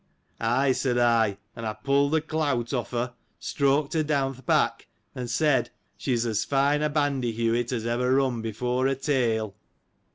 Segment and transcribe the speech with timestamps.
[0.39, 4.87] Ay, said I; and I pulled the clout off her, streaked her down th' back,
[5.13, 9.53] and said: She is as fine a bandyhewit as ever run before a tail.